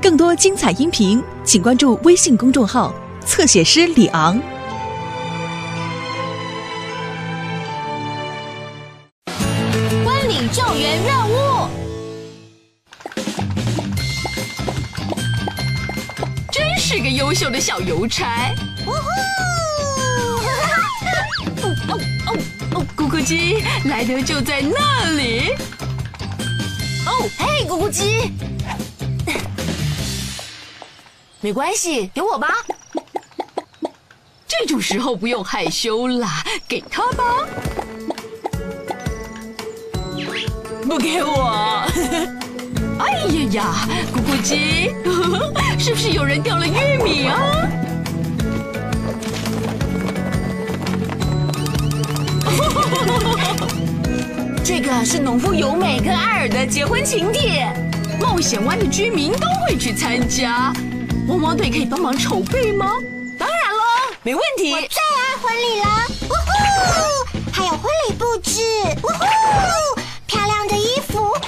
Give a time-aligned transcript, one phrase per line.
[0.00, 2.92] 更多精彩音频，请关注微信公众号
[3.24, 4.38] “侧写师李昂”。
[10.04, 11.68] 婚礼救援任务，
[16.50, 18.52] 真是个优秀的小邮差。
[18.84, 18.96] 呜呼！
[21.62, 22.36] 哦哦
[22.74, 22.84] 哦！
[22.96, 25.54] 咕咕鸡，莱德就在那里。
[27.38, 28.32] 嘿，咕咕鸡，
[31.40, 32.48] 没关系，给我吧。
[34.48, 37.46] 这种时候不用害羞啦，给他吧。
[40.88, 41.86] 不给我！
[42.98, 44.90] 哎呀呀，咕咕鸡，
[45.82, 47.38] 是不是有人掉了玉米啊？
[54.64, 57.68] 这个是农夫尤美跟艾尔的结婚请帖，
[58.20, 60.72] 冒险湾的居民都会去参加，
[61.26, 62.92] 汪汪队可以帮忙筹备吗？
[63.36, 64.72] 当然喽，没问题。
[64.72, 65.86] 我最爱婚礼了，
[66.28, 67.52] 呜呼！
[67.52, 68.62] 还有婚礼布置，
[69.02, 70.00] 呜呼！
[70.26, 71.44] 漂亮的衣服，呜呼！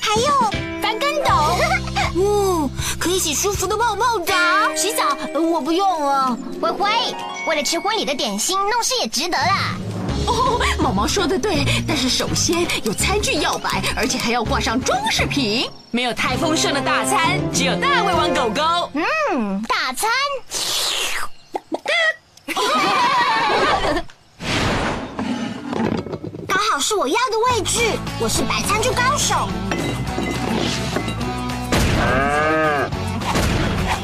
[0.00, 0.50] 还有
[0.82, 1.30] 翻跟斗，
[2.20, 4.34] 嗯，可以洗舒服的泡泡澡。
[4.74, 6.36] 洗澡呃我不用了。
[6.60, 6.90] 灰灰，
[7.46, 9.76] 为了吃婚礼的点心，弄湿也值得啦。
[10.28, 15.68] 哦，毛毛说的对，但是首先有餐具要摆，而且还要挂上装饰品。
[15.90, 18.90] 没有太丰盛的大餐，只有大胃王狗狗。
[18.92, 20.10] 嗯，大餐。
[26.46, 27.80] 刚好是我要的位置，
[28.20, 29.48] 我是摆餐具高手。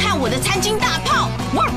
[0.00, 1.28] 看我的餐巾大炮！
[1.54, 1.67] 汪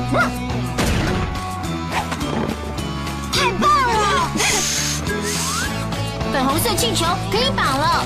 [6.82, 8.04] 气球可以绑了，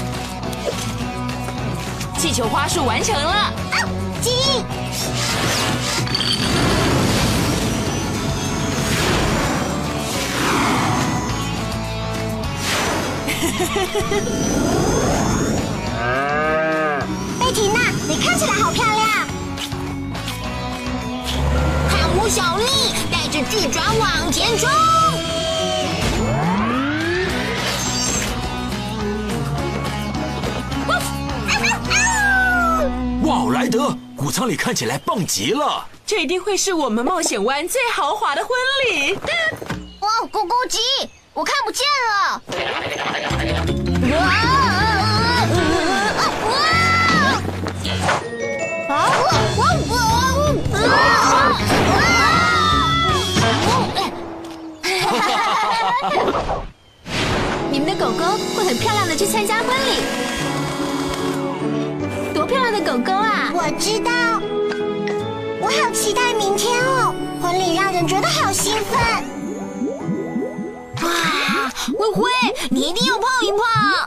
[2.18, 3.32] 气球花束完成了。
[3.32, 3.54] 啊，
[4.20, 4.62] 记忆。
[17.40, 19.08] 贝缇娜，你看起来好漂亮。
[21.88, 24.68] 汉姆小丽带着巨爪往前冲。
[33.66, 35.84] 莱德，谷仓里看起来棒极了。
[36.06, 38.50] 这一定会是我们冒险湾最豪华的婚
[38.84, 39.18] 礼。
[39.98, 40.78] 哇，咕咕鸡，
[41.34, 42.40] 我看不见了。
[44.16, 44.22] 哇！
[48.88, 49.10] 啊！
[50.78, 51.58] 哇！
[57.68, 58.24] 你们的狗狗
[58.56, 60.04] 会很漂亮的去参加婚礼，
[62.46, 63.50] 多漂亮的狗狗啊！
[63.52, 64.10] 我知道，
[65.60, 67.12] 我好期待明天哦！
[67.42, 69.00] 婚礼让人觉得好兴奋。
[71.02, 71.10] 哇，
[71.98, 72.30] 灰灰，
[72.70, 73.58] 你一定要泡一泡。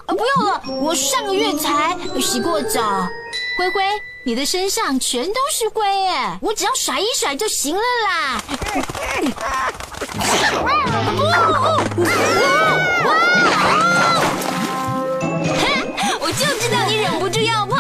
[0.06, 2.82] 啊，不用了，我上个月才洗过澡。
[3.58, 3.84] 灰灰，
[4.24, 8.42] 你的身上全都是灰耶，我只要甩一甩就行了啦。
[16.22, 17.76] 我就知道你忍不住要泡。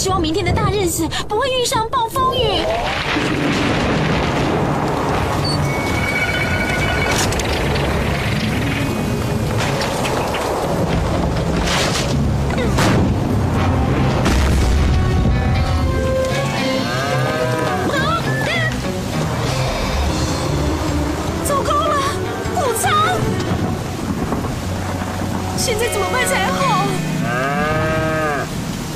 [0.00, 3.59] 希望明天的大日子不会遇上暴风雨。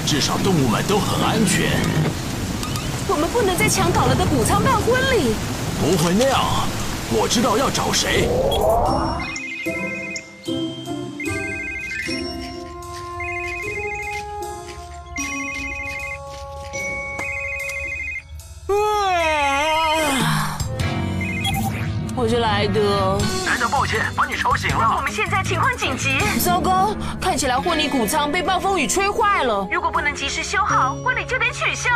[0.07, 1.73] 至少动物们都很安全，
[3.09, 5.35] 我们不能在抢倒了的谷仓办婚礼。
[5.81, 6.41] 不会那样。
[7.11, 8.29] 我知道要找谁。
[22.16, 23.19] 我是莱德。
[23.44, 24.94] 莱德，抱歉，把你吵醒了。
[24.96, 29.66] 我们现在情况紧急，糟糕，看起来婚礼谷仓被暴风雨吹坏了。
[29.70, 31.90] 如果不能及时修好，婚礼就得取消。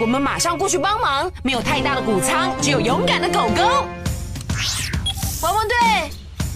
[0.00, 1.30] 我们马上过去帮忙。
[1.42, 3.62] 没有太大的谷仓，只有勇敢的狗狗。
[5.42, 5.76] 汪汪队，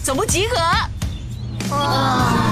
[0.01, 0.55] 总部集合。
[0.55, 2.48] 来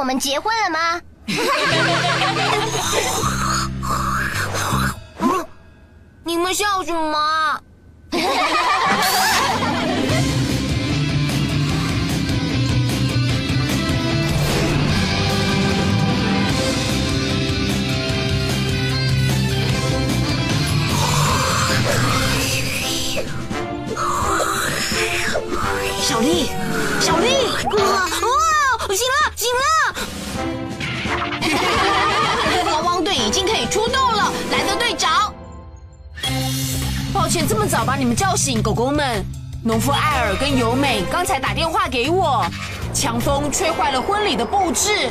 [0.00, 0.98] 我们结婚了吗？
[6.24, 7.60] 你们笑什么？
[26.00, 26.48] 小丽，
[27.00, 27.36] 小丽，
[28.92, 29.64] 醒了，醒了！
[32.72, 35.32] 汪汪队已经可以出动了，莱德队长。
[37.12, 39.24] 抱歉，这么早把你们叫醒，狗狗们。
[39.62, 42.46] 农夫艾尔跟尤美刚才打电话给我，
[42.94, 45.10] 强风吹坏了婚礼的布置，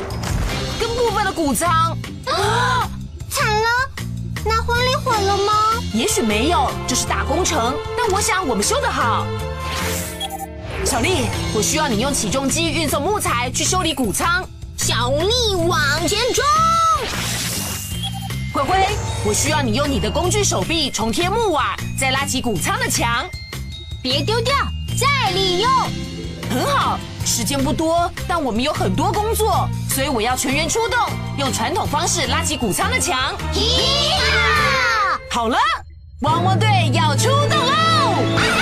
[0.80, 1.96] 跟部分的谷仓。
[2.26, 2.88] 啊，
[3.30, 3.68] 惨了！
[4.44, 5.52] 那婚礼毁了吗？
[5.94, 9.24] 也许没有，这是大工程，但我想我们修得好。
[10.90, 14.44] 小丽，我需要你用起重机运送木材去修理谷仓。
[14.76, 15.78] 小丽往
[16.08, 16.44] 前冲！
[18.52, 18.88] 灰灰，
[19.24, 23.24] 我需要你用你的工具手臂重贴木瓦，再拉起谷仓的墙。
[24.02, 24.52] 别丢掉，
[24.98, 25.70] 再利用。
[26.50, 30.98] 很好，时间不多，但我们有很多工作，所以我要全员出动，
[31.38, 33.32] 用传统方式拉起谷仓的墙。
[33.54, 34.10] 咦！
[35.30, 35.56] 好了，
[36.22, 38.59] 汪汪队要出动喽！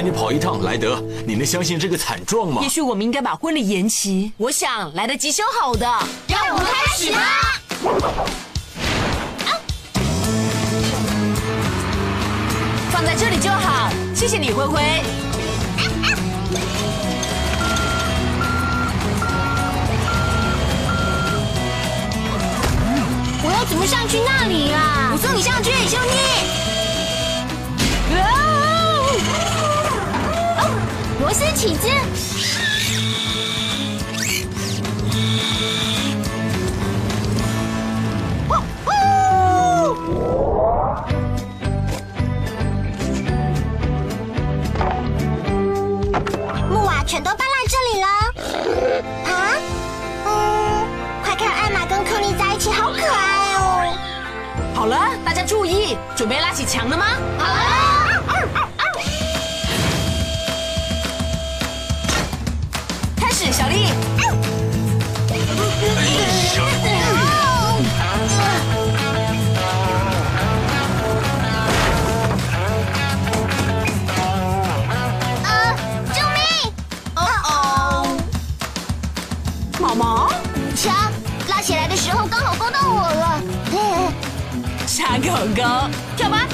[0.00, 0.98] 谢谢你跑一趟，莱德。
[1.26, 2.68] 你能相信这个惨状吗也？
[2.70, 4.32] 许我们应该把婚礼延期。
[4.38, 5.86] 我想来得及修好的。
[6.26, 7.20] 让我们开始吧。
[12.90, 13.90] 放在这里就好。
[14.14, 14.80] 谢谢你，灰灰。
[23.42, 25.10] 我要怎么上去那里啊？
[25.12, 26.59] 我送你上去，兄弟。
[31.30, 31.88] 螺丝起子。
[46.68, 48.08] 木瓦全都搬来这里了。
[49.30, 49.54] 啊？
[50.26, 50.28] 嗯，
[51.22, 53.94] 快看，艾玛跟克利在一起，好可爱哦。
[54.74, 57.06] 好了，大家注意，准备拉起墙了吗？
[57.38, 58.68] 好了，
[63.70, 63.86] 小丽。
[75.44, 75.76] 呃，
[76.12, 76.40] 救命！
[77.14, 77.48] 哦哦。
[79.78, 80.32] 毛毛，
[80.74, 81.12] 墙
[81.48, 83.40] 拉起来的时候刚好勾到我了。
[84.86, 85.62] 傻狗狗，
[86.16, 86.44] 跳吧。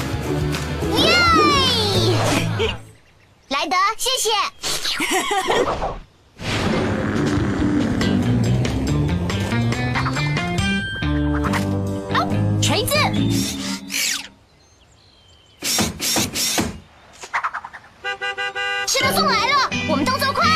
[2.59, 2.75] 耶！
[3.49, 4.29] 莱德，谢谢。
[18.87, 20.47] 吃的送来了，我们动作快。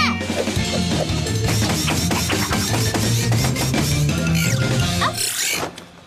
[5.00, 5.14] 啊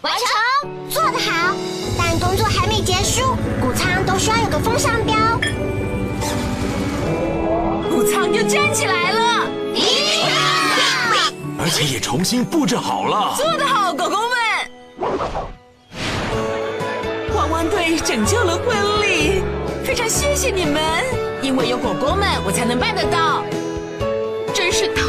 [0.01, 1.55] 完成，做得好。
[1.99, 5.15] 但工作还没结束，谷仓都需要有个风向标。
[7.91, 10.25] 谷仓又站起来了，咦！
[11.59, 13.35] 而且也重新布置好了。
[13.37, 13.84] 做得好，
[17.99, 19.43] 拯救了婚礼，
[19.85, 20.83] 非常谢谢你们，
[21.43, 23.43] 因为有狗狗们，我才能办得到。
[24.53, 25.03] 真是太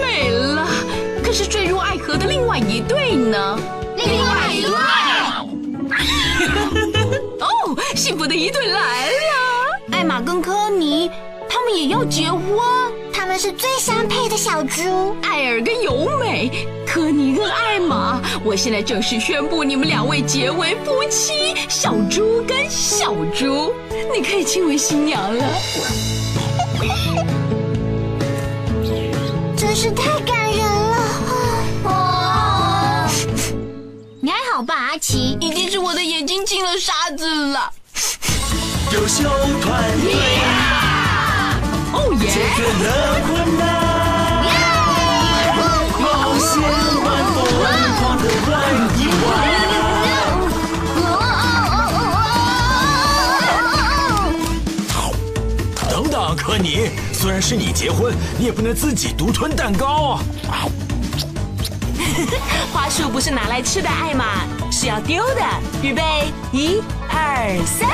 [0.00, 0.66] 美了。
[1.22, 3.58] 可是坠入爱河的另外一对呢？
[3.96, 4.70] 另外一对。
[7.40, 9.14] 哦，幸福的一对来了。
[9.92, 11.10] 艾玛跟科尼，
[11.48, 12.40] 他们也要结婚。
[13.38, 15.16] 是最相配的小猪。
[15.22, 16.50] 艾尔跟尤美，
[16.86, 21.54] 科尼跟艾玛，我现在正式宣布你们两位结为夫妻。
[21.68, 23.72] 小猪跟小猪，
[24.14, 25.44] 你可以亲吻新娘了。
[29.56, 30.96] 真是太感人了。
[31.84, 33.08] 哦，
[34.22, 35.36] 你还好吧，阿奇？
[35.40, 37.72] 已经是我的眼睛进了沙子了。
[38.92, 39.24] 优秀
[39.60, 40.14] 团队
[42.44, 42.52] 哦耶！
[42.52, 42.88] 解决了
[43.26, 43.64] 困难，
[45.98, 46.04] 冒
[46.38, 46.52] 险
[47.02, 47.36] 玩疯
[47.96, 48.52] 狂的玩
[48.98, 49.26] 一玩。
[55.88, 60.18] 等等，科尼，虽然是你结婚，你也不能自己独吞蛋糕
[60.50, 60.68] 啊！
[62.72, 65.42] 花束不是拿来吃的，艾玛是要丢的。
[65.82, 66.02] 预备，
[66.52, 67.88] 一、二、三。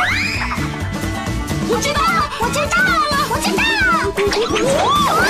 [1.68, 2.92] 我知道了，我知道了，
[3.30, 3.62] 我知道。
[4.78, 5.29] 汪